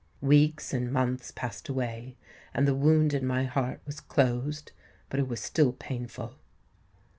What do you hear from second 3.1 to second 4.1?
in my heart was